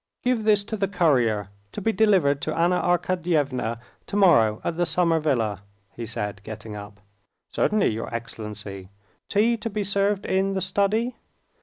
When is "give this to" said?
0.23-0.75